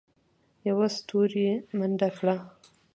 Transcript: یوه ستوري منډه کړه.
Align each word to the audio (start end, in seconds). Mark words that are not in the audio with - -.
یوه 0.69 0.87
ستوري 0.95 1.47
منډه 1.77 2.09
کړه. 2.17 2.35